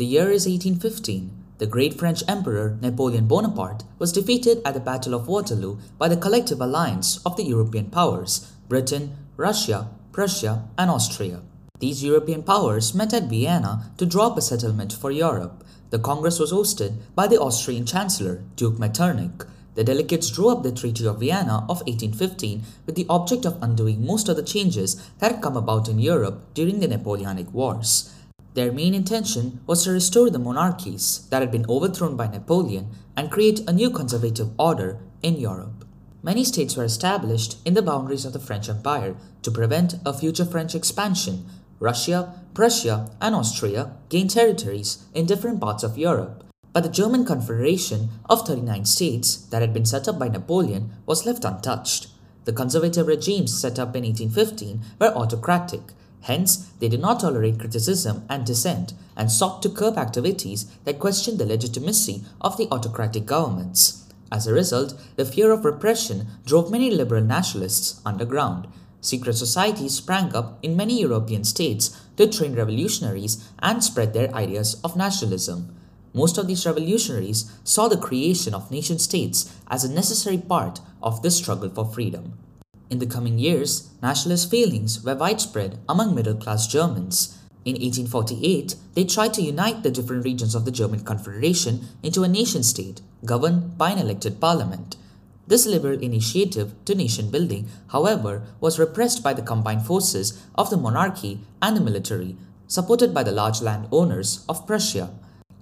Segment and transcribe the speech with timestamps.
[0.00, 1.30] The year is 1815.
[1.58, 6.16] The great French Emperor Napoleon Bonaparte was defeated at the Battle of Waterloo by the
[6.16, 11.42] collective alliance of the European powers Britain, Russia, Prussia, and Austria.
[11.80, 15.64] These European powers met at Vienna to draw up a settlement for Europe.
[15.90, 19.44] The Congress was hosted by the Austrian Chancellor, Duke Metternich.
[19.74, 24.06] The delegates drew up the Treaty of Vienna of 1815 with the object of undoing
[24.06, 28.14] most of the changes that had come about in Europe during the Napoleonic Wars.
[28.54, 33.30] Their main intention was to restore the monarchies that had been overthrown by Napoleon and
[33.30, 35.84] create a new conservative order in Europe.
[36.22, 40.44] Many states were established in the boundaries of the French Empire to prevent a future
[40.44, 41.46] French expansion.
[41.78, 46.44] Russia, Prussia, and Austria gained territories in different parts of Europe.
[46.72, 51.24] But the German Confederation of 39 states that had been set up by Napoleon was
[51.24, 52.08] left untouched.
[52.44, 55.80] The conservative regimes set up in 1815 were autocratic,
[56.22, 61.38] hence, they did not tolerate criticism and dissent and sought to curb activities that questioned
[61.38, 64.06] the legitimacy of the autocratic governments.
[64.32, 68.68] As a result, the fear of repression drove many liberal nationalists underground.
[69.00, 74.80] Secret societies sprang up in many European states to train revolutionaries and spread their ideas
[74.84, 75.74] of nationalism.
[76.12, 81.22] Most of these revolutionaries saw the creation of nation states as a necessary part of
[81.22, 82.38] the struggle for freedom.
[82.90, 87.38] In the coming years, nationalist feelings were widespread among middle class Germans.
[87.64, 92.28] In 1848, they tried to unite the different regions of the German Confederation into a
[92.28, 94.96] nation state governed by an elected parliament.
[95.46, 100.76] This liberal initiative to nation building, however, was repressed by the combined forces of the
[100.76, 102.36] monarchy and the military,
[102.66, 105.10] supported by the large landowners of Prussia.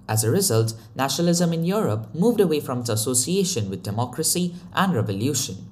[0.07, 5.68] As a result, nationalism in Europe moved away from its association with democracy and revolution.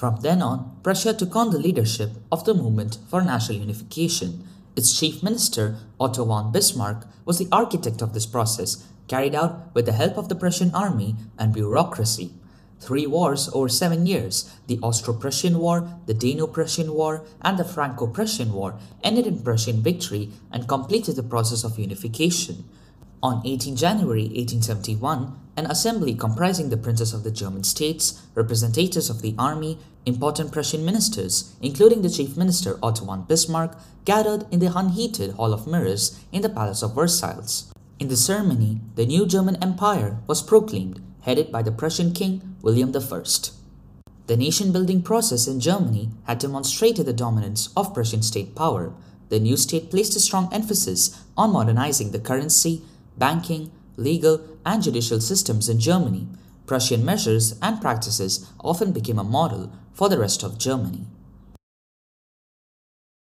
[0.00, 4.48] From then on, Prussia took on the leadership of the movement for national unification.
[4.74, 9.84] Its chief minister, Otto von Bismarck, was the architect of this process, carried out with
[9.84, 12.32] the help of the Prussian army and bureaucracy.
[12.80, 18.78] Three wars over seven years, the Austro-Prussian War, the Dano-Prussian War, and the Franco-Prussian War,
[19.04, 22.64] ended in Prussian victory and completed the process of unification.
[23.22, 29.20] On 18 January 1871, an assembly comprising the princes of the German states, representatives of
[29.20, 34.72] the army, important Prussian ministers, including the chief minister Otto von Bismarck, gathered in the
[34.74, 37.64] unheated Hall of Mirrors in the Palace of Versailles.
[37.98, 42.94] In the ceremony, the new German Empire was proclaimed, headed by the Prussian King William
[42.96, 43.22] I.
[44.26, 48.94] The nation building process in Germany had demonstrated the dominance of Prussian state power.
[49.28, 52.82] The new state placed a strong emphasis on modernizing the currency,
[53.18, 56.28] banking, legal, and judicial systems in Germany.
[56.66, 61.04] Prussian measures and practices often became a model for the rest of Germany.